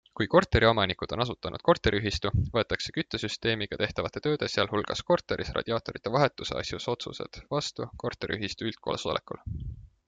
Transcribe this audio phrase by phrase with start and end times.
[0.17, 7.41] Kui korteriomanikud on asutanud korteriühistu, võetakse küttesüsteemiga tehtavate tööde, sh korteris radiaatorite vahetuse asjus otsused
[7.57, 9.47] vastu korteriühistu üldkoosolekul.